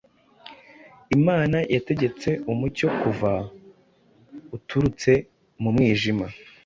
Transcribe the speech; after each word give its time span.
Imana 1.17 1.57
yategetse 1.75 2.29
umucyo 2.51 2.87
kuva, 2.99 3.31
uturutse 4.55 5.11
mu 5.61 5.69
mwijima, 5.75 6.25